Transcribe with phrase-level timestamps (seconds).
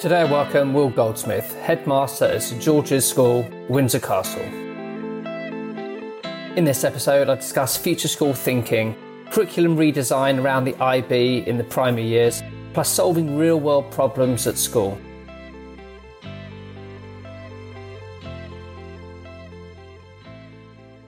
[0.00, 4.42] Today I welcome Will Goldsmith, headmaster at St George's School, Windsor Castle.
[6.56, 8.96] In this episode, I discuss future school thinking,
[9.30, 12.42] curriculum redesign around the IB in the primary years,
[12.74, 14.98] plus solving real world problems at school.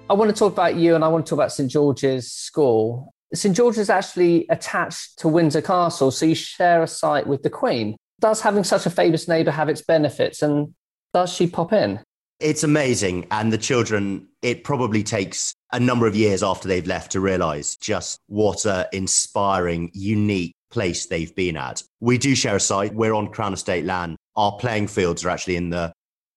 [0.09, 3.13] I want to talk about you and I want to talk about St George's School.
[3.35, 7.51] St George's is actually attached to Windsor Castle, so you share a site with the
[7.51, 10.75] Queen does having such a famous neighbour have its benefits and
[11.13, 12.01] does she pop in?
[12.39, 13.27] It's amazing.
[13.31, 17.77] And the children, it probably takes a number of years after they've left to realize
[17.77, 21.83] just what an inspiring, unique place they've been at.
[22.01, 22.95] We do share a site.
[22.95, 24.17] We're on Crown Estate land.
[24.37, 25.93] Our playing fields are actually in the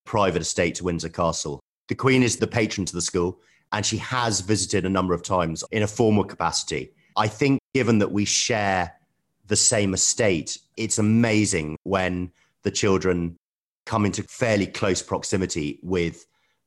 [0.05, 1.59] private estate to Windsor Castle.
[1.89, 3.41] The Queen is the patron to the school,
[3.73, 6.93] and she has visited a number of times in a formal capacity.
[7.17, 8.93] I think, given that we share
[9.49, 10.57] the same estate.
[10.77, 12.31] It's amazing when
[12.63, 13.37] the children
[13.85, 16.25] come into fairly close proximity with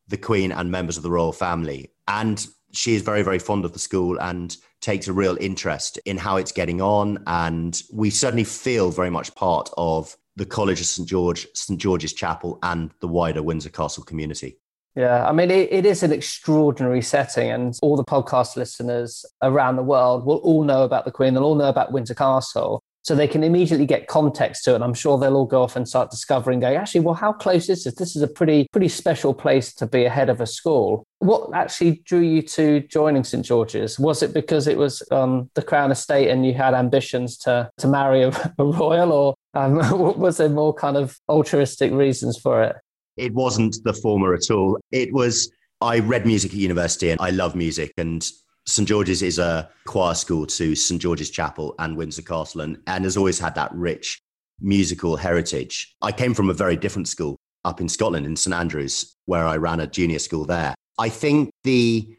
[0.09, 1.91] the Queen and members of the royal family.
[2.09, 6.17] And she is very, very fond of the school and takes a real interest in
[6.17, 7.23] how it's getting on.
[7.27, 11.09] And we certainly feel very much part of the College of St.
[11.09, 11.81] George, St.
[11.81, 14.57] George's Chapel, and the wider Windsor Castle community.
[14.95, 19.77] Yeah, I mean, it, it is an extraordinary setting, and all the podcast listeners around
[19.77, 21.33] the world will all know about the Queen.
[21.33, 22.83] They'll all know about Windsor Castle.
[23.05, 24.75] So they can immediately get context to it.
[24.77, 27.69] And I'm sure they'll all go off and start discovering, going, actually, well, how close
[27.69, 27.95] is this?
[27.95, 31.05] This is a pretty, pretty special place to be ahead of a school.
[31.19, 33.99] What actually drew you to joining St George's?
[33.99, 37.89] Was it because it was um, the Crown Estate and you had ambitions to, to
[37.89, 39.75] marry a, a royal, or um,
[40.19, 42.77] was there more kind of altruistic reasons for it?
[43.17, 44.79] It wasn't the former at all.
[44.91, 47.93] It was, I read music at university and I love music.
[47.99, 48.27] And
[48.67, 53.05] St George's is a choir school to St George's Chapel and Windsor Castle and, and
[53.05, 54.21] has always had that rich
[54.61, 55.95] musical heritage.
[56.01, 59.57] I came from a very different school up in Scotland in St Andrews, where I
[59.57, 60.75] ran a junior school there.
[60.99, 62.17] I think the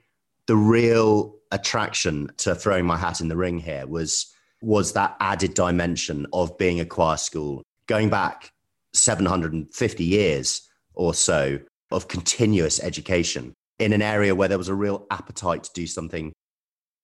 [0.47, 5.53] the real attraction to throwing my hat in the ring here was was that added
[5.53, 8.49] dimension of being a choir school, going back
[8.93, 11.59] 750 years or so
[11.91, 16.33] of continuous education in an area where there was a real appetite to do something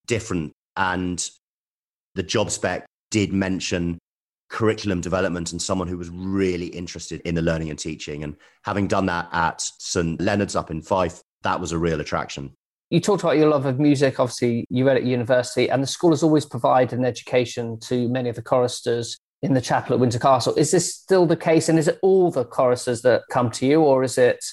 [0.08, 0.52] different.
[0.76, 1.28] And
[2.16, 4.00] the job spec did mention
[4.50, 8.24] curriculum development and someone who was really interested in the learning and teaching.
[8.24, 10.20] And having done that at St.
[10.20, 12.54] Leonard's up in Fife, that was a real attraction.
[12.90, 14.20] You talked about your love of music.
[14.20, 18.30] Obviously, you read at university, and the school has always provided an education to many
[18.30, 20.56] of the choristers in the chapel at Windsor Castle.
[20.56, 21.70] Is this still the case?
[21.70, 24.44] And is it all the choristers that come to you, or is it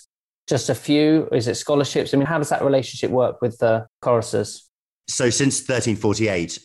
[0.47, 1.29] just a few?
[1.33, 2.15] Is it scholarships?
[2.15, 4.69] I mean, how does that relationship work with the choristers?
[5.09, 6.59] So since 1348,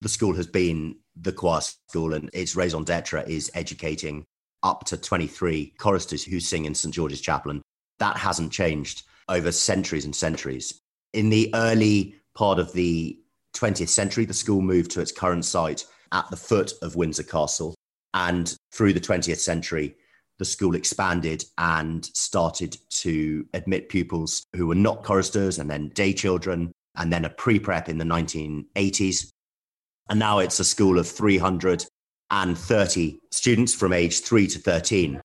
[0.00, 4.24] the school has been the choir school and its raison d'etre is educating
[4.62, 6.94] up to 23 choristers who sing in St.
[6.94, 7.50] George's Chapel.
[7.50, 7.62] And
[7.98, 10.80] that hasn't changed over centuries and centuries.
[11.12, 13.18] In the early part of the
[13.54, 17.74] 20th century, the school moved to its current site at the foot of Windsor Castle.
[18.14, 19.96] And through the 20th century,
[20.38, 26.12] the school expanded and started to admit pupils who were not choristers and then day
[26.12, 29.30] children and then a pre-prep in the 1980s.
[30.08, 35.20] And now it's a school of 330 students from age 3 to 13,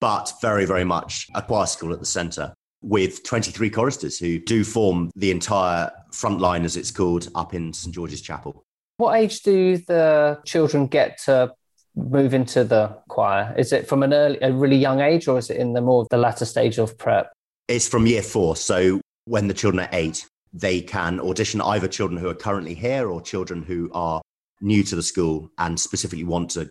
[0.00, 4.62] but very, very much a choir school at the centre with 23 choristers who do
[4.62, 8.62] form the entire front line, as it's called, up in St George's Chapel.
[8.96, 11.52] What age do the children get to
[11.96, 13.54] move into the choir?
[13.58, 16.06] Is it from an early, a really young age, or is it in the more
[16.10, 17.32] the latter stage of prep?
[17.66, 18.56] It's from year four.
[18.56, 23.08] So when the children are eight, they can audition either children who are currently here
[23.08, 24.22] or children who are
[24.60, 26.68] new to the school and specifically want to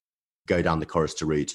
[0.47, 1.53] go down the chorister route.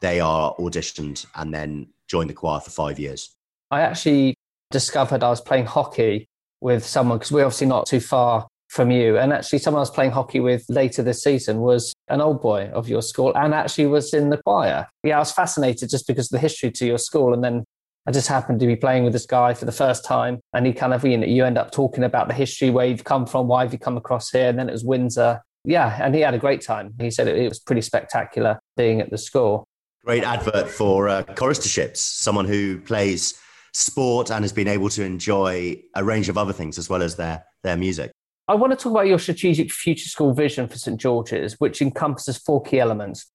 [0.00, 3.30] They are auditioned and then join the choir for five years.
[3.70, 4.34] I actually
[4.70, 6.26] discovered I was playing hockey
[6.60, 9.18] with someone because we're obviously not too far from you.
[9.18, 12.70] And actually, someone I was playing hockey with later this season was an old boy
[12.72, 14.86] of your school and actually was in the choir.
[15.02, 17.34] Yeah, I was fascinated just because of the history to your school.
[17.34, 17.64] And then
[18.06, 20.40] I just happened to be playing with this guy for the first time.
[20.52, 23.04] And he kind of, you know, you end up talking about the history, where you've
[23.04, 24.48] come from, why have you come across here?
[24.48, 25.42] And then it was Windsor.
[25.64, 26.94] Yeah, and he had a great time.
[27.00, 29.64] He said it, it was pretty spectacular being at the school.
[30.04, 33.38] Great advert for uh, choristerships, someone who plays
[33.74, 37.16] sport and has been able to enjoy a range of other things as well as
[37.16, 38.10] their, their music.
[38.50, 42.38] I want to talk about your strategic future school vision for St George's, which encompasses
[42.38, 43.30] four key elements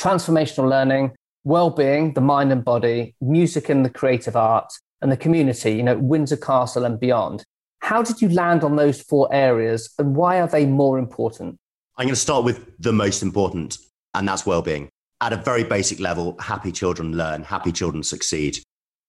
[0.00, 1.10] transformational learning,
[1.42, 5.98] well-being, the mind and body, music and the creative arts, and the community, you know,
[5.98, 7.44] Windsor Castle and beyond.
[7.80, 11.58] How did you land on those four areas and why are they more important?
[11.96, 13.78] I'm going to start with the most important,
[14.14, 14.88] and that's well-being.
[15.20, 18.58] at a very basic level, happy children learn, happy children succeed.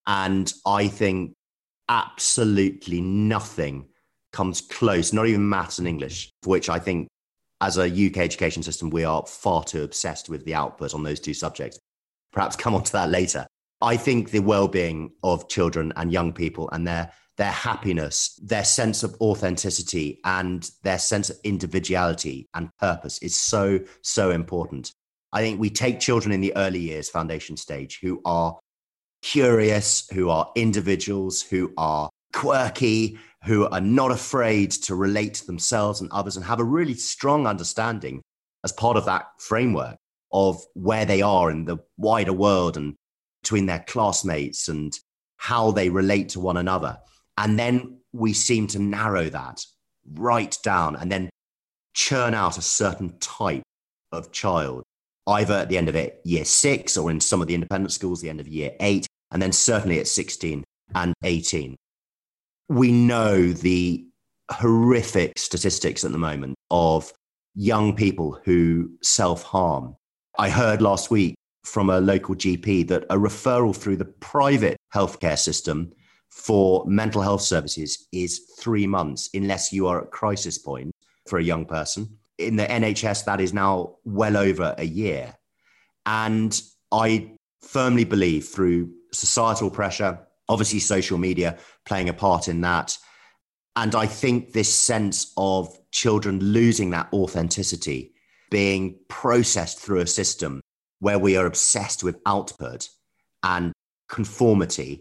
[0.07, 1.33] And I think
[1.87, 3.87] absolutely nothing
[4.31, 7.07] comes close, not even maths and English, which I think
[7.61, 11.19] as a UK education system, we are far too obsessed with the output on those
[11.19, 11.79] two subjects.
[12.31, 13.45] Perhaps come on to that later.
[13.81, 19.01] I think the well-being of children and young people and their their happiness, their sense
[19.01, 24.91] of authenticity and their sense of individuality and purpose is so so important.
[25.31, 28.59] I think we take children in the early years foundation stage who are
[29.21, 36.01] curious, who are individuals, who are quirky, who are not afraid to relate to themselves
[36.01, 38.21] and others and have a really strong understanding
[38.63, 39.95] as part of that framework
[40.31, 42.95] of where they are in the wider world and
[43.41, 44.93] between their classmates and
[45.37, 46.97] how they relate to one another.
[47.37, 49.63] And then we seem to narrow that
[50.13, 51.29] right down and then
[51.93, 53.63] churn out a certain type
[54.11, 54.83] of child,
[55.27, 58.21] either at the end of it, year six, or in some of the independent schools,
[58.21, 60.63] the end of year eight, and then certainly at 16
[60.95, 61.75] and 18.
[62.69, 64.05] We know the
[64.51, 67.11] horrific statistics at the moment of
[67.55, 69.95] young people who self harm.
[70.37, 71.35] I heard last week
[71.65, 75.91] from a local GP that a referral through the private healthcare system
[76.29, 80.91] for mental health services is three months, unless you are at crisis point
[81.27, 82.17] for a young person.
[82.37, 85.35] In the NHS, that is now well over a year.
[86.05, 86.59] And
[86.91, 90.19] I firmly believe through societal pressure,
[90.49, 92.97] obviously social media playing a part in that.
[93.75, 98.13] And I think this sense of children losing that authenticity,
[98.49, 100.59] being processed through a system
[100.99, 102.89] where we are obsessed with output
[103.43, 103.71] and
[104.09, 104.99] conformity,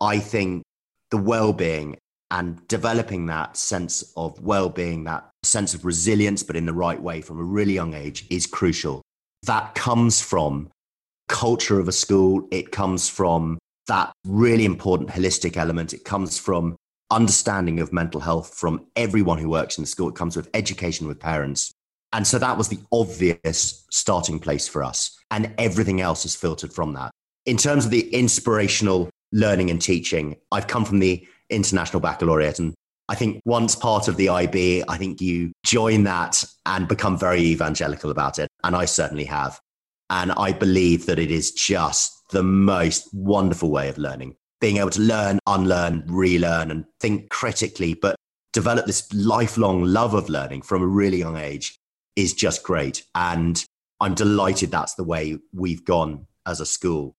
[0.00, 0.64] I think
[1.10, 1.96] the well being
[2.30, 7.00] and developing that sense of well being, that sense of resilience, but in the right
[7.00, 9.02] way from a really young age is crucial.
[9.44, 10.70] That comes from
[11.28, 12.48] culture of a school.
[12.50, 15.92] It comes from that really important holistic element.
[15.92, 16.76] It comes from
[17.10, 20.08] understanding of mental health from everyone who works in the school.
[20.08, 21.72] It comes with education with parents.
[22.12, 25.16] And so that was the obvious starting place for us.
[25.30, 27.10] And everything else is filtered from that.
[27.46, 32.58] In terms of the inspirational learning and teaching, I've come from the International Baccalaureate.
[32.58, 32.72] And
[33.08, 37.40] I think once part of the IB, I think you join that and become very
[37.40, 38.48] evangelical about it.
[38.62, 39.60] And I certainly have.
[40.08, 44.90] And I believe that it is just the most wonderful way of learning, being able
[44.90, 48.16] to learn, unlearn, relearn, and think critically, but
[48.52, 51.78] develop this lifelong love of learning from a really young age
[52.16, 53.04] is just great.
[53.14, 53.64] And
[54.00, 57.14] I'm delighted that's the way we've gone as a school.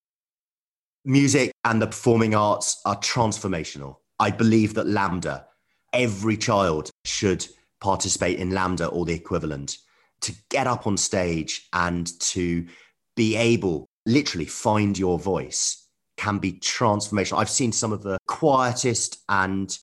[1.05, 3.95] Music and the performing arts are transformational.
[4.19, 5.45] I believe that LAMDA,
[5.93, 7.47] every child should
[7.79, 9.77] participate in LAMDA or the equivalent
[10.21, 12.65] to get up on stage and to
[13.15, 15.87] be able literally find your voice
[16.17, 17.39] can be transformational.
[17.39, 19.77] I've seen some of the quietest and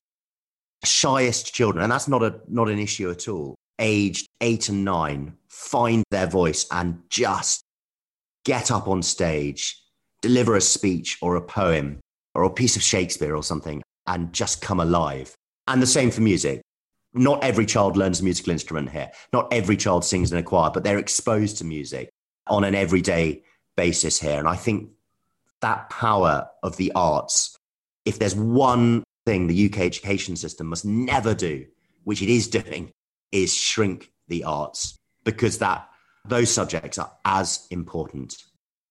[0.83, 3.55] shyest children, and that's not a not an issue at all.
[3.79, 7.63] Aged eight and nine, find their voice and just
[8.45, 9.81] get up on stage,
[10.21, 11.99] deliver a speech or a poem
[12.35, 15.33] or a piece of Shakespeare or something, and just come alive.
[15.67, 16.61] And the same for music
[17.13, 19.11] not every child learns a musical instrument here.
[19.31, 22.09] Not every child sings in a choir, but they're exposed to music
[22.47, 23.43] on an everyday
[23.75, 24.39] basis here.
[24.39, 24.89] And I think
[25.61, 27.55] that power of the arts,
[28.05, 31.65] if there's one thing the UK education system must never do,
[32.03, 32.91] which it is doing,
[33.31, 35.89] is shrink the arts because that
[36.25, 38.35] those subjects are as important.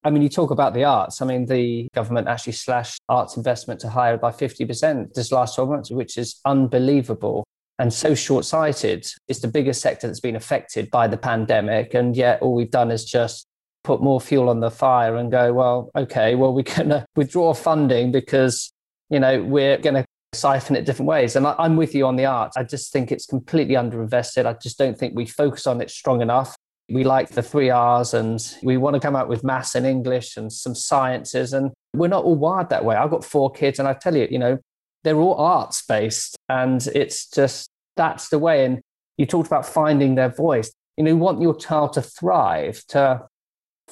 [0.03, 1.21] I mean, you talk about the arts.
[1.21, 5.69] I mean, the government actually slashed arts investment to higher by 50% this last 12
[5.69, 7.45] months, which is unbelievable
[7.79, 9.07] and so short sighted.
[9.27, 11.93] It's the biggest sector that's been affected by the pandemic.
[11.93, 13.47] And yet, all we've done is just
[13.83, 17.53] put more fuel on the fire and go, well, okay, well, we're going to withdraw
[17.53, 18.71] funding because,
[19.09, 21.35] you know, we're going to siphon it different ways.
[21.35, 22.57] And I, am with you on the arts.
[22.57, 24.45] I just think it's completely underinvested.
[24.45, 26.55] I just don't think we focus on it strong enough.
[26.89, 30.37] We like the three R's and we want to come out with maths and English
[30.37, 31.53] and some sciences.
[31.53, 32.95] And we're not all wired that way.
[32.95, 34.59] I've got four kids and I tell you, you know,
[35.03, 38.81] they're all arts based and it's just that's the way and
[39.17, 43.21] you talked about finding their voice you know you want your child to thrive to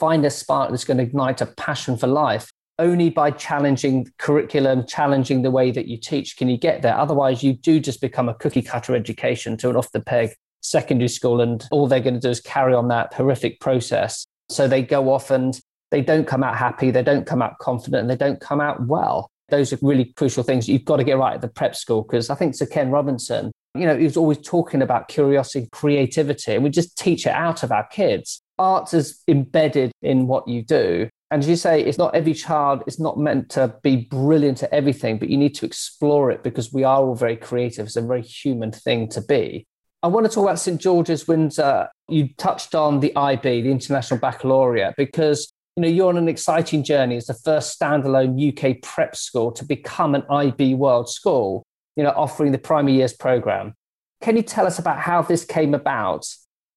[0.02, 4.84] find a spark that's going to ignite a passion for life only by challenging curriculum
[4.88, 6.36] challenging the way that you teach.
[6.36, 6.98] Can you get there?
[6.98, 11.08] Otherwise you do just become a cookie cutter education to an off the peg secondary
[11.08, 14.26] school and all they're going to do is carry on that horrific process.
[14.50, 15.60] So they go off and
[15.92, 18.88] they don't come out happy they don't come out confident and they don't come out
[18.88, 19.30] well.
[19.50, 22.32] Those are really crucial things you've got to get right at the prep school because
[22.32, 26.56] I think Sir Ken Robinson, you know, he was always talking about curiosity, and creativity,
[26.56, 28.42] and we just teach it out of our kids.
[28.62, 31.10] Art is embedded in what you do.
[31.32, 34.72] And as you say, it's not every child, it's not meant to be brilliant at
[34.72, 37.88] everything, but you need to explore it because we are all very creative.
[37.88, 39.66] It's a very human thing to be.
[40.04, 40.80] I want to talk about St.
[40.80, 41.88] George's Windsor.
[42.08, 46.84] You touched on the IB, the International Baccalaureate, because you know you're on an exciting
[46.84, 51.64] journey as the first standalone UK prep school to become an IB World School,
[51.96, 53.74] you know, offering the primary years program.
[54.22, 56.26] Can you tell us about how this came about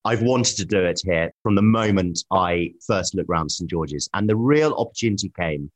[0.04, 3.70] I've wanted to do it here from the moment I first looked around St.
[3.70, 4.08] George's.
[4.12, 5.70] And the real opportunity came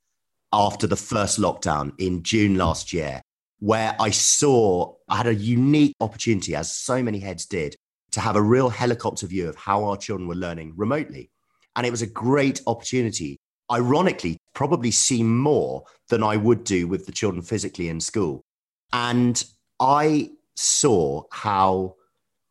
[0.53, 3.23] after the first lockdown in June last year,
[3.61, 7.75] where I saw I had a unique opportunity, as so many heads did,
[8.13, 11.31] to have a real helicopter view of how our children were learning remotely.
[11.77, 13.39] And it was a great opportunity.
[13.71, 18.43] Ironically, probably see more than I would do with the children physically in school.
[18.93, 19.43] And
[19.81, 21.95] I saw how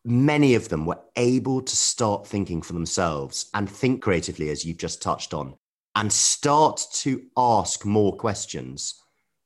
[0.06, 4.78] many of them were able to start thinking for themselves and think creatively, as you've
[4.78, 5.56] just touched on,
[5.96, 9.02] and start to ask more questions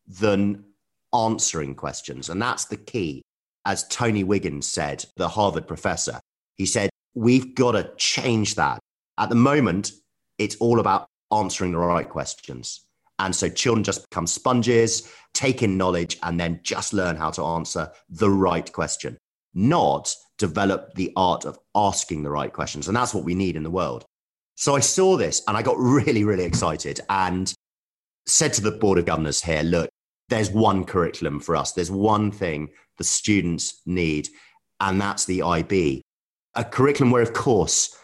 [0.07, 0.63] than
[1.13, 2.29] answering questions.
[2.29, 3.21] And that's the key.
[3.65, 6.19] As Tony Wiggins said, the Harvard professor,
[6.57, 8.79] he said, we've got to change that.
[9.17, 9.91] At the moment,
[10.37, 12.81] it's all about answering the right questions.
[13.19, 17.43] And so children just become sponges, take in knowledge, and then just learn how to
[17.43, 19.17] answer the right question,
[19.53, 22.87] not develop the art of asking the right questions.
[22.87, 24.03] And that's what we need in the world.
[24.55, 27.53] So I saw this and I got really, really excited and
[28.25, 29.89] said to the Board of Governors here look,
[30.29, 34.29] there's one curriculum for us, there's one thing the students need,
[34.79, 36.01] and that's the IB.
[36.55, 37.95] A curriculum where, of course,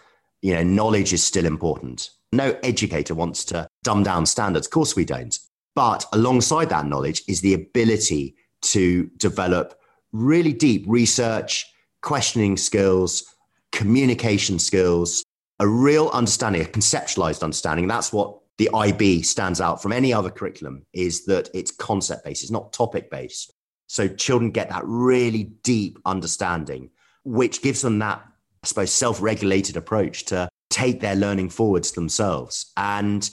[0.41, 2.11] you know, knowledge is still important.
[2.31, 4.67] No educator wants to dumb down standards.
[4.67, 5.37] Of course, we don't.
[5.75, 8.35] But alongside that knowledge is the ability
[8.73, 9.79] to develop
[10.11, 11.65] really deep research,
[12.01, 13.35] questioning skills,
[13.71, 15.23] communication skills,
[15.59, 17.87] a real understanding, a conceptualized understanding.
[17.87, 22.43] That's what the IB stands out from any other curriculum is that it's concept based,
[22.43, 23.53] it's not topic based.
[23.87, 26.89] So children get that really deep understanding,
[27.23, 28.21] which gives them that,
[28.63, 32.71] I suppose, self regulated approach to take their learning forwards themselves.
[32.75, 33.29] And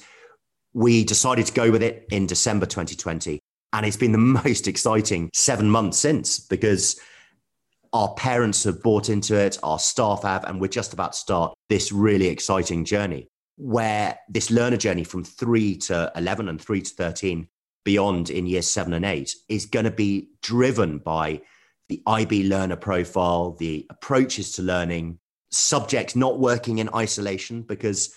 [0.73, 3.41] we decided to go with it in December 2020.
[3.73, 7.01] And it's been the most exciting seven months since because
[7.95, 11.55] our parents have bought into it, our staff have, and we're just about to start
[11.69, 16.91] this really exciting journey where this learner journey from three to 11 and three to
[16.93, 17.47] 13
[17.85, 21.41] beyond in years seven and eight is going to be driven by
[21.89, 25.19] the IB learner profile, the approaches to learning,
[25.53, 28.13] subjects not working in isolation because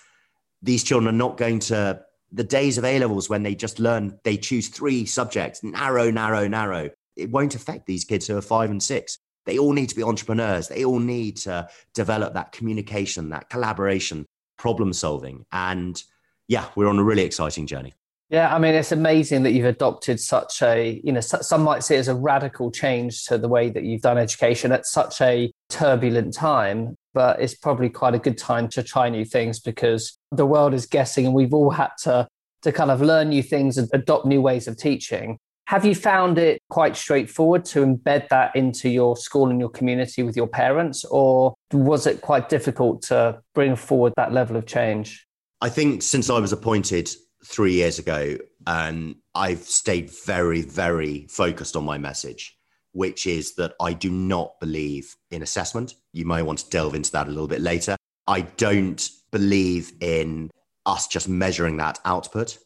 [0.63, 4.17] these children are not going to the days of A levels when they just learn,
[4.23, 6.89] they choose three subjects, narrow, narrow, narrow.
[7.15, 10.03] It won't affect these kids who are five and six they all need to be
[10.03, 10.67] entrepreneurs.
[10.67, 14.25] They all need to develop that communication, that collaboration,
[14.57, 15.45] problem solving.
[15.51, 16.01] And
[16.47, 17.93] yeah, we're on a really exciting journey.
[18.29, 21.95] Yeah, I mean, it's amazing that you've adopted such a, you know, some might say
[21.95, 26.33] as a radical change to the way that you've done education at such a turbulent
[26.33, 26.97] time.
[27.13, 30.85] But it's probably quite a good time to try new things because the world is
[30.85, 32.27] guessing and we've all had to,
[32.63, 35.39] to kind of learn new things and adopt new ways of teaching.
[35.67, 40.23] Have you found it quite straightforward to embed that into your school and your community
[40.23, 45.27] with your parents, or was it quite difficult to bring forward that level of change?
[45.59, 47.09] I think since I was appointed
[47.45, 52.57] three years ago, and I've stayed very, very focused on my message,
[52.93, 55.95] which is that I do not believe in assessment.
[56.13, 57.97] You may want to delve into that a little bit later.
[58.25, 60.49] I don't believe in
[60.85, 62.57] us just measuring that output.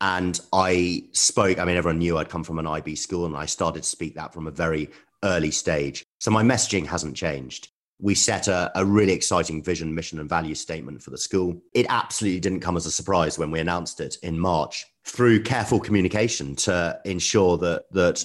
[0.00, 3.46] And I spoke, I mean, everyone knew I'd come from an IB school and I
[3.46, 4.90] started to speak that from a very
[5.22, 6.04] early stage.
[6.20, 7.68] So my messaging hasn't changed.
[8.00, 11.62] We set a, a really exciting vision, mission, and value statement for the school.
[11.74, 15.78] It absolutely didn't come as a surprise when we announced it in March through careful
[15.78, 18.24] communication to ensure that, that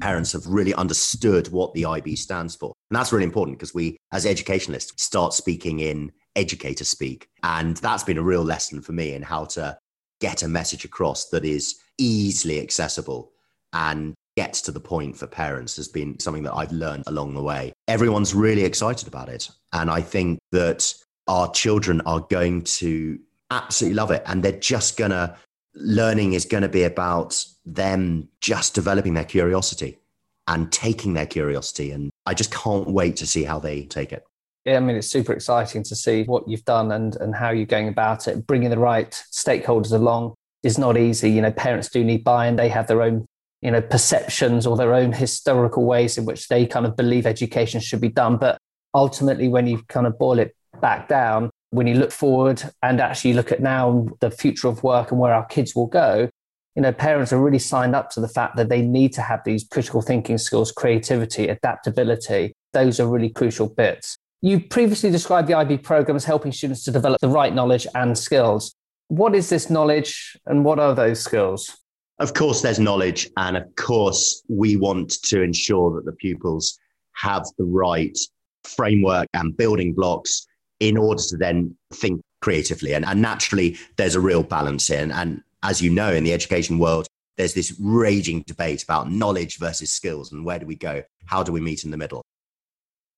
[0.00, 2.72] parents have really understood what the IB stands for.
[2.90, 7.28] And that's really important because we, as educationalists, start speaking in educator speak.
[7.42, 9.78] And that's been a real lesson for me in how to
[10.22, 13.32] get a message across that is easily accessible
[13.72, 17.42] and gets to the point for parents has been something that I've learned along the
[17.42, 17.72] way.
[17.88, 19.50] Everyone's really excited about it.
[19.72, 20.94] And I think that
[21.26, 23.18] our children are going to
[23.50, 24.22] absolutely love it.
[24.24, 25.36] And they're just going to,
[25.74, 29.98] learning is going to be about them just developing their curiosity
[30.46, 31.90] and taking their curiosity.
[31.90, 34.24] And I just can't wait to see how they take it.
[34.66, 37.88] I mean, it's super exciting to see what you've done and, and how you're going
[37.88, 38.46] about it.
[38.46, 41.30] Bringing the right stakeholders along is not easy.
[41.30, 42.56] You know, parents do need buy-in.
[42.56, 43.26] They have their own,
[43.60, 47.80] you know, perceptions or their own historical ways in which they kind of believe education
[47.80, 48.36] should be done.
[48.36, 48.58] But
[48.94, 53.32] ultimately, when you kind of boil it back down, when you look forward and actually
[53.32, 56.28] look at now the future of work and where our kids will go,
[56.76, 59.40] you know, parents are really signed up to the fact that they need to have
[59.44, 62.52] these critical thinking skills, creativity, adaptability.
[62.72, 64.16] Those are really crucial bits.
[64.44, 68.18] You previously described the IB program as helping students to develop the right knowledge and
[68.18, 68.74] skills.
[69.06, 71.78] What is this knowledge and what are those skills?
[72.18, 73.30] Of course, there's knowledge.
[73.36, 76.76] And of course, we want to ensure that the pupils
[77.12, 78.18] have the right
[78.64, 80.44] framework and building blocks
[80.80, 82.94] in order to then think creatively.
[82.94, 85.12] And, and naturally, there's a real balance in.
[85.12, 87.06] And as you know, in the education world,
[87.36, 91.04] there's this raging debate about knowledge versus skills and where do we go?
[91.26, 92.22] How do we meet in the middle?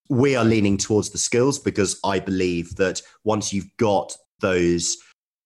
[0.09, 4.97] We are leaning towards the skills because I believe that once you've got those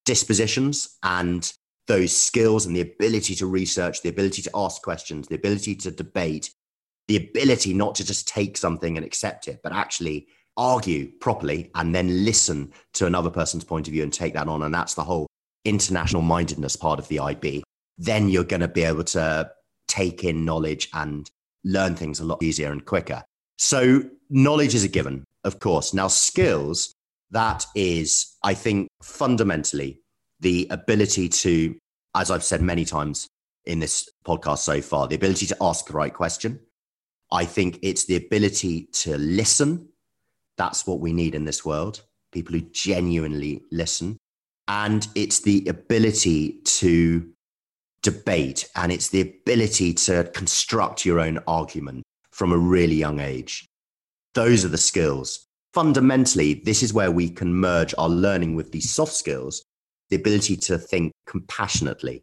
[0.05, 1.53] dispositions and
[1.87, 5.91] those skills and the ability to research, the ability to ask questions, the ability to
[5.91, 6.50] debate,
[7.09, 11.95] the ability not to just take something and accept it, but actually argue properly and
[11.95, 14.62] then listen to another person's point of view and take that on.
[14.62, 15.27] And that's the whole
[15.65, 17.62] international mindedness part of the IB.
[17.97, 19.50] Then you're going to be able to
[19.87, 21.31] take in knowledge and
[21.65, 23.25] learn things a lot easier and quicker.
[23.59, 25.93] So, knowledge is a given, of course.
[25.93, 26.93] Now, skills,
[27.31, 30.00] that is, I think, fundamentally
[30.41, 31.77] the ability to,
[32.15, 33.27] as I've said many times
[33.65, 36.61] in this podcast so far, the ability to ask the right question.
[37.31, 39.88] I think it's the ability to listen
[40.59, 44.19] that's what we need in this world people who genuinely listen.
[44.67, 47.27] And it's the ability to
[48.03, 52.03] debate and it's the ability to construct your own argument
[52.38, 53.66] from a really young age.
[54.35, 55.45] Those are the skills.
[55.75, 59.64] Fundamentally, this is where we can merge our learning with these soft skills,
[60.09, 62.23] the ability to think compassionately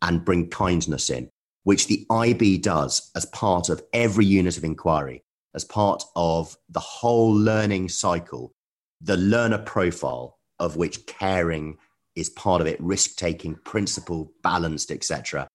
[0.00, 1.28] and bring kindness in,
[1.64, 5.24] which the IB does as part of every unit of inquiry
[5.56, 8.52] as part of the whole learning cycle,
[9.00, 11.76] the learner profile of which caring
[12.14, 15.48] is part of it, risk taking, principle, balanced, etc.,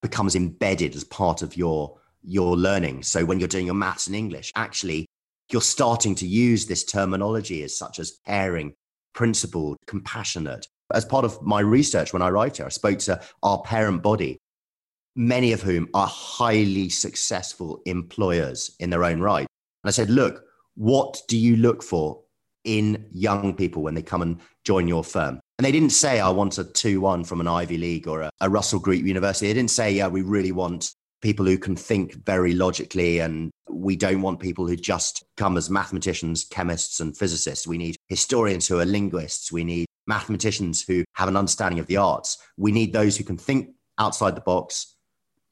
[0.00, 3.02] becomes embedded as part of your your learning.
[3.02, 5.06] So when you're doing your maths and English, actually
[5.50, 8.74] you're starting to use this terminology as such as caring,
[9.14, 10.66] principled, compassionate.
[10.92, 14.38] As part of my research when I write here, I spoke to our parent body
[15.16, 19.46] many of whom are highly successful employers in their own right.
[19.82, 20.44] And I said, look,
[20.76, 22.22] what do you look for
[22.64, 25.40] in young people when they come and join your firm?
[25.58, 28.30] And they didn't say, I want a 2 1 from an Ivy League or a,
[28.40, 29.48] a Russell Group University.
[29.48, 33.96] They didn't say, yeah, we really want people who can think very logically and we
[33.96, 37.66] don't want people who just come as mathematicians, chemists, and physicists.
[37.66, 39.52] We need historians who are linguists.
[39.52, 42.38] We need mathematicians who have an understanding of the arts.
[42.56, 44.96] We need those who can think outside the box,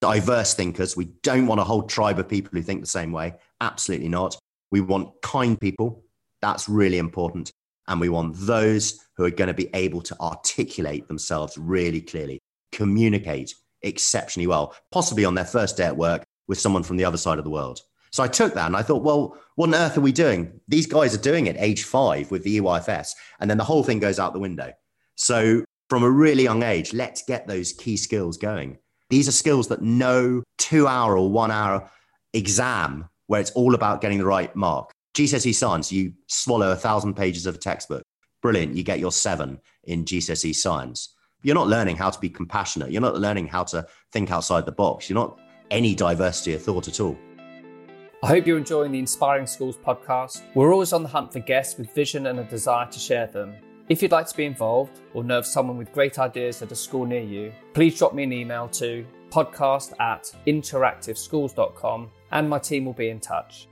[0.01, 0.97] diverse thinkers.
[0.97, 3.35] We don't want a whole tribe of people who think the same way.
[3.61, 4.37] Absolutely not.
[4.71, 6.05] We want kind people.
[6.41, 7.51] That's really important.
[7.87, 12.39] And we want those who are going to be able to articulate themselves really clearly,
[12.73, 17.17] communicate exceptionally well, possibly on their first day at work with someone from the other
[17.17, 17.81] side of the world.
[18.11, 20.61] So I took that and I thought, well, what on earth are we doing?
[20.67, 23.15] These guys are doing it age five with the EYFS.
[23.41, 24.73] And then the whole thing goes out the window.
[25.17, 28.79] So from a really young age, let's get those key skills going.
[29.11, 31.91] These are skills that no two hour or one hour
[32.35, 34.91] exam where it's all about getting the right mark.
[35.15, 38.03] GCSE science, you swallow a thousand pages of a textbook.
[38.43, 38.75] Brilliant.
[38.75, 41.15] You get your seven in GCSE science.
[41.43, 42.91] You're not learning how to be compassionate.
[42.91, 45.09] You're not learning how to think outside the box.
[45.09, 45.39] You're not
[45.71, 47.17] any diversity of thought at all.
[48.23, 50.43] I hope you're enjoying the Inspiring Schools podcast.
[50.55, 53.55] We're always on the hunt for guests with vision and a desire to share them.
[53.89, 56.75] If you'd like to be involved or know of someone with great ideas at a
[56.75, 62.85] school near you, please drop me an email to podcast at interactiveschools.com and my team
[62.85, 63.69] will be in touch.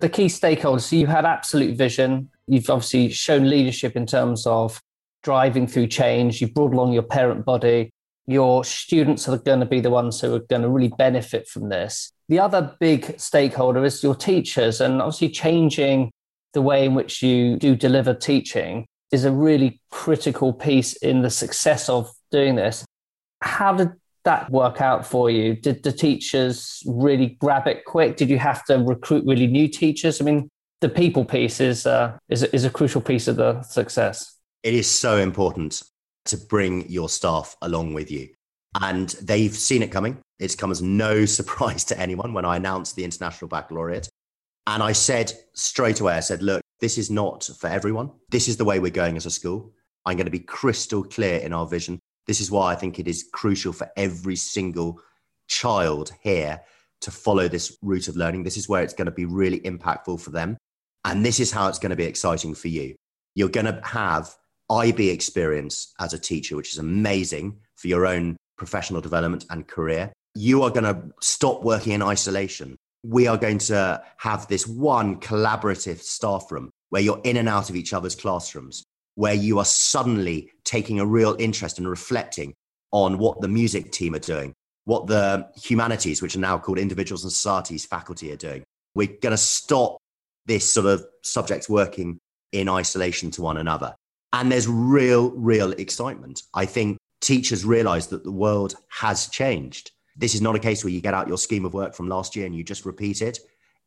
[0.00, 2.28] The key stakeholders, so you had absolute vision.
[2.46, 4.82] You've obviously shown leadership in terms of
[5.22, 6.40] driving through change.
[6.40, 7.90] You've brought along your parent body.
[8.26, 11.68] Your students are going to be the ones who are going to really benefit from
[11.68, 12.12] this.
[12.28, 16.12] The other big stakeholder is your teachers, and obviously changing
[16.52, 21.30] the way in which you do deliver teaching is a really critical piece in the
[21.30, 22.84] success of doing this.
[23.40, 23.90] How did
[24.24, 25.54] that work out for you?
[25.54, 28.16] Did the teachers really grab it quick?
[28.16, 30.20] Did you have to recruit really new teachers?
[30.20, 30.48] I mean,
[30.80, 34.36] the people piece is, uh, is, is a crucial piece of the success.
[34.62, 35.82] It is so important
[36.26, 38.28] to bring your staff along with you.
[38.80, 40.18] And they've seen it coming.
[40.38, 44.08] It's come as no surprise to anyone when I announced the International Baccalaureate.
[44.66, 48.10] And I said straight away, I said, look, this is not for everyone.
[48.30, 49.72] This is the way we're going as a school.
[50.06, 51.98] I'm going to be crystal clear in our vision.
[52.26, 55.00] This is why I think it is crucial for every single
[55.48, 56.60] child here
[57.00, 58.44] to follow this route of learning.
[58.44, 60.56] This is where it's going to be really impactful for them.
[61.04, 62.94] And this is how it's going to be exciting for you.
[63.34, 64.34] You're going to have
[64.70, 70.12] IB experience as a teacher, which is amazing for your own professional development and career.
[70.34, 72.76] You are going to stop working in isolation.
[73.04, 77.70] We are going to have this one collaborative staff room where you're in and out
[77.70, 82.54] of each other's classrooms, where you are suddenly taking a real interest and reflecting
[82.92, 84.52] on what the music team are doing,
[84.84, 88.62] what the humanities, which are now called individuals and societies faculty, are doing.
[88.94, 89.96] We're going to stop
[90.46, 92.18] this sort of subjects working
[92.52, 93.94] in isolation to one another.
[94.32, 96.42] And there's real, real excitement.
[96.54, 99.90] I think teachers realize that the world has changed.
[100.16, 102.36] This is not a case where you get out your scheme of work from last
[102.36, 103.38] year and you just repeat it.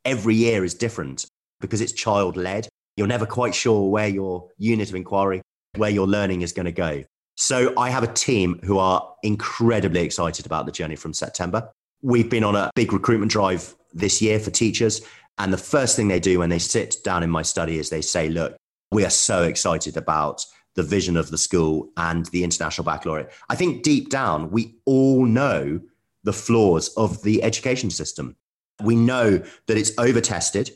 [0.05, 1.25] Every year is different
[1.61, 2.67] because it's child led.
[2.97, 5.41] You're never quite sure where your unit of inquiry,
[5.75, 7.03] where your learning is going to go.
[7.35, 11.69] So I have a team who are incredibly excited about the journey from September.
[12.01, 15.01] We've been on a big recruitment drive this year for teachers.
[15.39, 18.01] And the first thing they do when they sit down in my study is they
[18.01, 18.55] say, look,
[18.93, 23.31] we are so excited about the vision of the school and the international baccalaureate.
[23.49, 25.81] I think deep down, we all know
[26.23, 28.35] the flaws of the education system.
[28.83, 30.71] We know that it's over tested.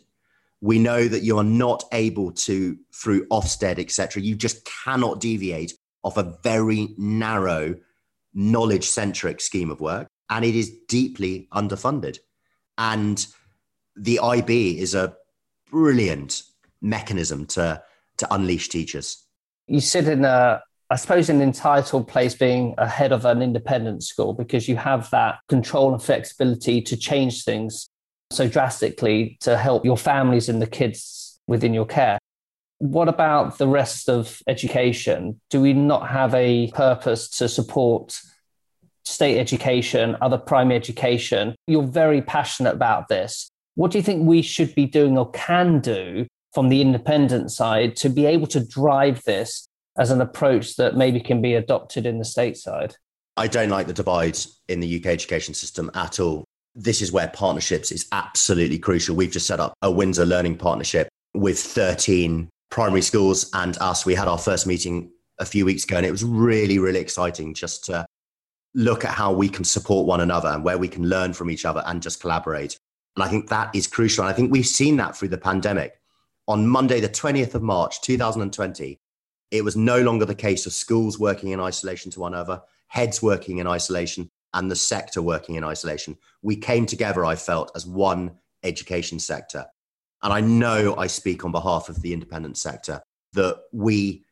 [0.62, 5.74] We know that you are not able to, through Ofsted, etc., you just cannot deviate
[6.04, 7.76] off a very narrow,
[8.34, 10.08] knowledge centric scheme of work.
[10.30, 12.18] And it is deeply underfunded.
[12.78, 13.26] And
[13.96, 15.16] the IB is a
[15.72, 16.44] brilliant
[16.82, 17.82] mechanism to,
[18.18, 19.26] to unleash teachers.
[19.68, 24.04] You sit in a, I suppose, an entitled place being a head of an independent
[24.04, 27.90] school because you have that control and flexibility to change things
[28.32, 32.18] so drastically to help your families and the kids within your care.
[32.80, 35.42] What about the rest of education?
[35.50, 38.20] Do we not have a purpose to support
[39.04, 41.56] state education, other primary education?
[41.66, 43.50] You're very passionate about this.
[43.76, 47.96] What do you think we should be doing or can do from the independent side
[47.96, 52.18] to be able to drive this as an approach that maybe can be adopted in
[52.18, 52.96] the state side?
[53.38, 56.46] I don't like the divide in the UK education system at all.
[56.74, 59.16] This is where partnerships is absolutely crucial.
[59.16, 64.04] We've just set up a Windsor Learning Partnership with 13 primary schools and us.
[64.04, 67.54] We had our first meeting a few weeks ago, and it was really, really exciting
[67.54, 68.04] just to
[68.74, 71.66] look at how we can support one another and where we can learn from each
[71.66, 72.80] other and just collaborate.
[73.16, 74.24] And I think that is crucial.
[74.24, 75.94] And I think we've seen that through the pandemic.
[76.50, 79.00] On Monday, the 20th of March, 2020,
[79.52, 83.22] it was no longer the case of schools working in isolation to one another, heads
[83.22, 86.18] working in isolation, and the sector working in isolation.
[86.42, 88.32] We came together, I felt, as one
[88.64, 89.66] education sector.
[90.24, 93.02] And I know I speak on behalf of the independent sector
[93.34, 94.24] that we,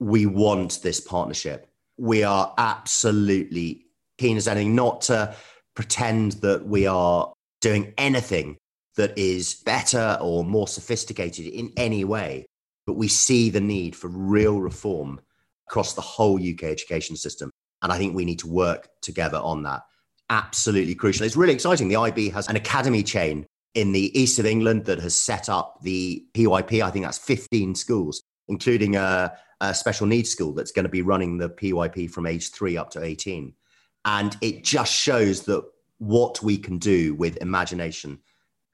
[0.00, 1.70] we want this partnership.
[1.98, 3.84] We are absolutely
[4.16, 5.34] keen as anything not to
[5.74, 8.56] pretend that we are doing anything
[8.98, 12.44] that is better or more sophisticated in any way.
[12.84, 15.20] But we see the need for real reform
[15.68, 17.50] across the whole UK education system.
[17.80, 19.82] And I think we need to work together on that.
[20.30, 21.24] Absolutely crucial.
[21.24, 21.86] It's really exciting.
[21.86, 25.78] The IB has an academy chain in the east of England that has set up
[25.82, 26.82] the PYP.
[26.82, 31.02] I think that's 15 schools, including a, a special needs school that's going to be
[31.02, 33.54] running the PYP from age three up to 18.
[34.06, 35.62] And it just shows that
[35.98, 38.18] what we can do with imagination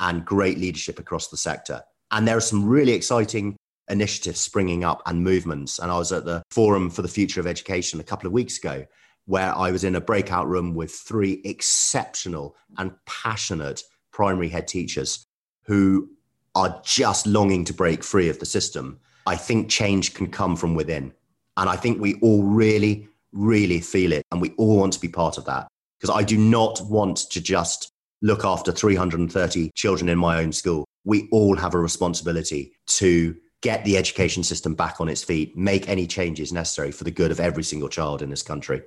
[0.00, 1.82] and great leadership across the sector.
[2.10, 3.56] And there are some really exciting
[3.88, 5.78] initiatives springing up and movements.
[5.78, 8.58] And I was at the Forum for the Future of Education a couple of weeks
[8.58, 8.86] ago,
[9.26, 15.24] where I was in a breakout room with three exceptional and passionate primary head teachers
[15.64, 16.08] who
[16.54, 19.00] are just longing to break free of the system.
[19.26, 21.12] I think change can come from within.
[21.56, 24.22] And I think we all really, really feel it.
[24.30, 27.40] And we all want to be part of that because I do not want to
[27.40, 27.90] just
[28.24, 30.86] look after 330 children in my own school.
[31.04, 35.90] We all have a responsibility to get the education system back on its feet, make
[35.90, 38.80] any changes necessary for the good of every single child in this country.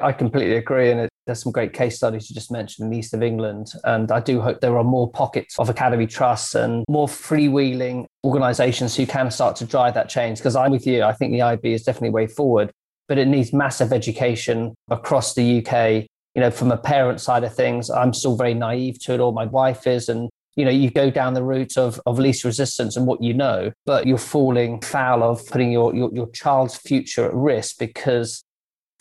[0.00, 0.90] I completely agree.
[0.90, 3.68] And there's some great case studies you just mentioned in the east of England.
[3.84, 8.96] And I do hope there are more pockets of academy trusts and more freewheeling organizations
[8.96, 10.38] who can start to drive that change.
[10.38, 11.04] Because I'm with you.
[11.04, 12.72] I think the IB is definitely way forward,
[13.06, 16.08] but it needs massive education across the UK
[16.40, 19.30] you know, from a parent side of things, I'm still very naive to it, or
[19.30, 20.08] my wife is.
[20.08, 23.34] And, you know, you go down the route of, of least resistance and what you
[23.34, 28.42] know, but you're falling foul of putting your, your, your child's future at risk because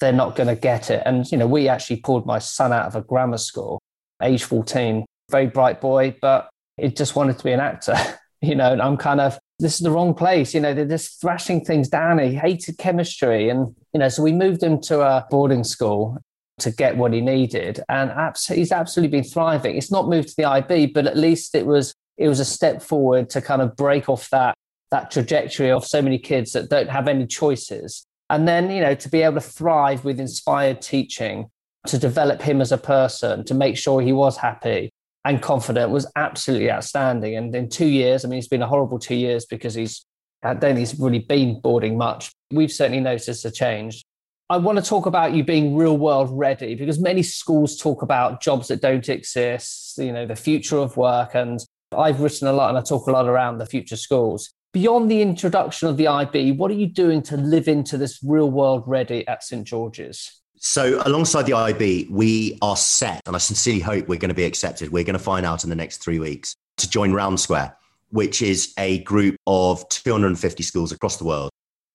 [0.02, 1.02] they're not going to get it.
[1.06, 3.82] And, you know, we actually pulled my son out of a grammar school,
[4.22, 7.96] age 14, very bright boy, but it just wanted to be an actor,
[8.42, 10.54] you know, and I'm kind of, this is the wrong place.
[10.54, 12.20] You know, they're just thrashing things down.
[12.20, 13.48] He hated chemistry.
[13.48, 16.18] And, you know, so we moved him to a boarding school
[16.62, 17.82] to get what he needed.
[17.90, 19.76] And abs- he's absolutely been thriving.
[19.78, 22.82] It's not moved to the IB, but at least it was it was a step
[22.82, 24.56] forward to kind of break off that
[24.92, 28.06] that trajectory of so many kids that don't have any choices.
[28.30, 31.50] And then, you know, to be able to thrive with inspired teaching,
[31.88, 34.92] to develop him as a person, to make sure he was happy
[35.26, 37.36] and confident was absolutely outstanding.
[37.36, 40.06] And in two years, I mean, it's been a horrible two years because he's,
[40.44, 42.32] I don't think he's really been boarding much.
[42.52, 44.04] We've certainly noticed a change.
[44.52, 48.42] I want to talk about you being real world ready because many schools talk about
[48.42, 51.36] jobs that don't exist, you know, the future of work.
[51.36, 51.60] And
[51.96, 54.52] I've written a lot and I talk a lot around the future schools.
[54.74, 58.50] Beyond the introduction of the IB, what are you doing to live into this real
[58.50, 59.68] world ready at St.
[59.68, 60.42] George's?
[60.58, 64.44] So, alongside the IB, we are set, and I sincerely hope we're going to be
[64.44, 64.92] accepted.
[64.92, 67.78] We're going to find out in the next three weeks to join Round Square,
[68.10, 71.50] which is a group of 250 schools across the world,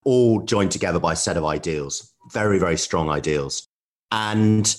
[0.05, 3.67] all joined together by a set of ideals, very, very strong ideals.
[4.13, 4.75] And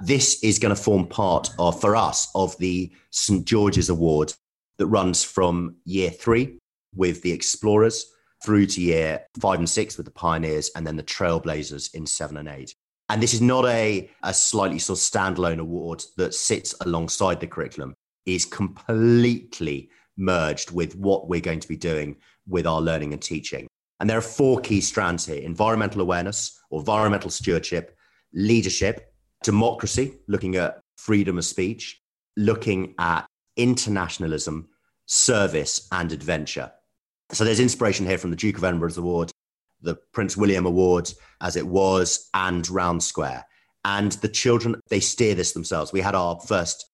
[0.00, 3.44] this is going to form part of, for us, of the St.
[3.44, 4.34] George's Award
[4.78, 6.58] that runs from year three
[6.94, 8.06] with the explorers
[8.44, 12.36] through to year five and six with the pioneers and then the trailblazers in seven
[12.36, 12.74] and eight.
[13.08, 17.46] And this is not a, a slightly sort of standalone award that sits alongside the
[17.46, 17.94] curriculum,
[18.26, 23.66] is completely merged with what we're going to be doing with our learning and teaching.
[24.00, 27.96] And there are four key strands here environmental awareness or environmental stewardship,
[28.32, 32.00] leadership, democracy, looking at freedom of speech,
[32.36, 33.26] looking at
[33.56, 34.68] internationalism,
[35.06, 36.72] service, and adventure.
[37.32, 39.30] So there's inspiration here from the Duke of Edinburgh's award,
[39.80, 43.46] the Prince William Award, as it was, and Round Square.
[43.84, 45.92] And the children, they steer this themselves.
[45.92, 46.86] We had our first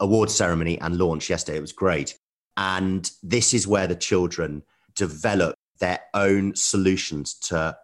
[0.00, 1.58] award ceremony and launch yesterday.
[1.58, 2.18] It was great.
[2.56, 4.62] And this is where the children
[4.94, 7.76] develop their own solutions to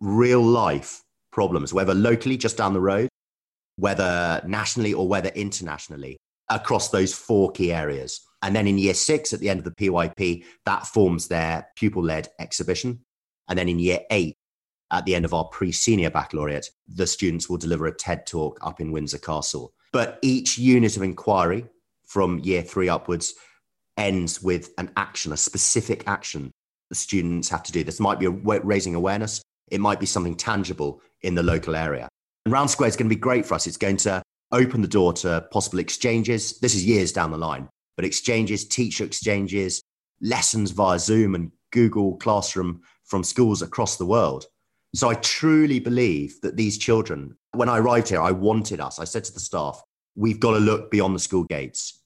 [0.00, 3.08] real life problems, whether locally, just down the road,
[3.76, 6.16] whether nationally or whether internationally,
[6.48, 8.20] across those four key areas.
[8.42, 12.02] And then in year six, at the end of the PYP, that forms their pupil
[12.02, 13.00] led exhibition.
[13.48, 14.36] And then in year eight,
[14.90, 18.58] at the end of our pre senior baccalaureate, the students will deliver a TED talk
[18.62, 19.72] up in Windsor Castle.
[19.92, 21.66] But each unit of inquiry
[22.06, 23.34] from year three upwards
[23.96, 26.52] ends with an action, a specific action
[26.88, 27.84] the students have to do.
[27.84, 32.08] This might be raising awareness, it might be something tangible in the local area.
[32.44, 33.66] And Round Square is going to be great for us.
[33.66, 34.22] It's going to
[34.52, 36.58] open the door to possible exchanges.
[36.60, 39.82] This is years down the line, but exchanges, teacher exchanges,
[40.20, 44.46] lessons via Zoom and Google Classroom from schools across the world.
[44.94, 49.04] So I truly believe that these children, when I arrived here, I wanted us, I
[49.04, 49.82] said to the staff,
[50.16, 52.02] we've got to look beyond the school gates.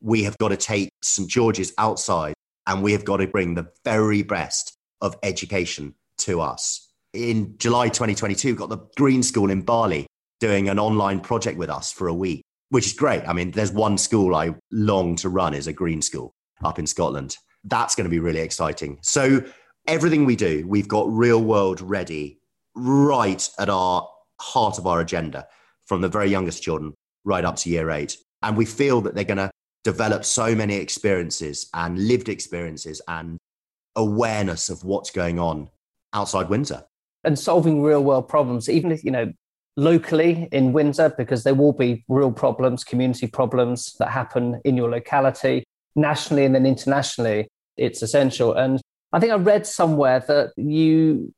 [0.00, 1.28] We have got to take St.
[1.28, 2.34] George's outside
[2.66, 6.88] and we have got to bring the very best of education to us.
[7.12, 10.06] In July 2022, we got the Green School in Bali
[10.40, 13.26] doing an online project with us for a week, which is great.
[13.28, 16.32] I mean, there's one school I long to run is a green school
[16.64, 17.36] up in Scotland.
[17.64, 18.98] That's going to be really exciting.
[19.02, 19.44] So
[19.86, 22.40] everything we do, we've got real world ready
[22.74, 24.08] right at our
[24.40, 25.46] heart of our agenda
[25.86, 26.94] from the very youngest children
[27.24, 28.16] right up to year eight.
[28.42, 29.50] And we feel that they're going to
[29.84, 33.38] develop so many experiences and lived experiences and
[33.96, 35.68] awareness of what's going on
[36.12, 36.84] outside Windsor.
[37.24, 39.32] And solving real world problems, even if, you know,
[39.76, 44.90] locally in Windsor, because there will be real problems, community problems that happen in your
[44.90, 45.64] locality,
[45.94, 48.54] nationally and then internationally, it's essential.
[48.54, 48.80] And
[49.12, 51.32] I think I read somewhere that you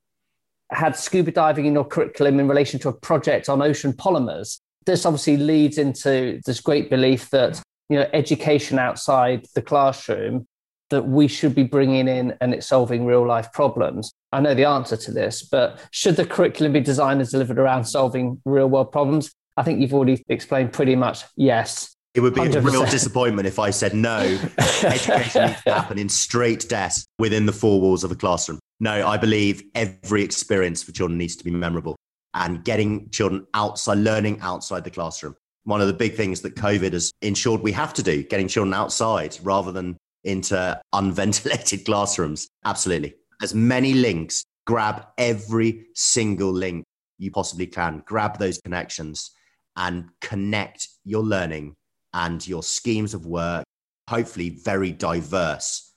[0.71, 4.59] had scuba diving in your curriculum in relation to a project on ocean polymers.
[4.87, 10.47] This obviously leads into this great belief that you know education outside the classroom
[10.91, 14.13] that we should be bringing in and it's solving real life problems.
[14.33, 17.85] I know the answer to this, but should the curriculum be designed and delivered around
[17.85, 19.33] solving real world problems?
[19.57, 21.95] I think you've already explained pretty much yes.
[22.15, 22.55] It would be 100%.
[22.55, 24.19] a real disappointment if I said no.
[24.59, 28.61] Education needs to happen in straight desks within the four walls of a classroom.
[28.79, 31.97] No, I believe every experience for children needs to be memorable
[32.35, 35.35] and getting children outside, learning outside the classroom.
[35.65, 38.75] One of the big things that COVID has ensured we have to do, getting children
[38.75, 42.49] outside rather than into unventilated classrooms.
[42.65, 43.15] Absolutely.
[43.43, 46.85] As many links, grab every single link
[47.19, 49.31] you possibly can, grab those connections
[49.77, 51.75] and connect your learning
[52.13, 53.65] and your schemes of work,
[54.09, 55.93] hopefully very diverse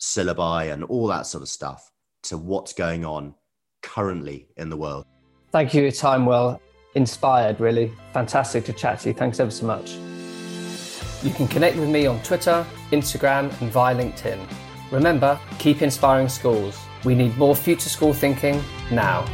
[0.00, 1.90] syllabi and all that sort of stuff
[2.24, 3.34] to what's going on
[3.82, 5.04] currently in the world.
[5.52, 6.60] Thank you for your time, Will.
[6.94, 7.92] Inspired, really.
[8.12, 9.14] Fantastic to chat to you.
[9.14, 9.92] Thanks ever so much.
[11.22, 14.38] You can connect with me on Twitter, Instagram, and via LinkedIn.
[14.90, 16.78] Remember, keep inspiring schools.
[17.04, 19.24] We need more future school thinking now.